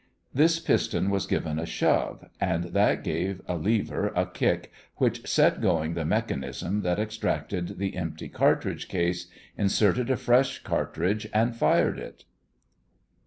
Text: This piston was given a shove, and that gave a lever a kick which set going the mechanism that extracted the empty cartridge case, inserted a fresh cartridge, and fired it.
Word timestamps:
This 0.33 0.57
piston 0.57 1.11
was 1.11 1.27
given 1.27 1.59
a 1.59 1.65
shove, 1.67 2.27
and 2.39 2.63
that 2.73 3.03
gave 3.03 3.39
a 3.47 3.55
lever 3.55 4.11
a 4.15 4.25
kick 4.25 4.71
which 4.95 5.27
set 5.29 5.61
going 5.61 5.93
the 5.93 6.05
mechanism 6.05 6.81
that 6.81 6.97
extracted 6.97 7.77
the 7.77 7.95
empty 7.95 8.27
cartridge 8.27 8.87
case, 8.87 9.27
inserted 9.59 10.09
a 10.09 10.17
fresh 10.17 10.63
cartridge, 10.63 11.29
and 11.35 11.55
fired 11.55 11.99
it. 11.99 12.23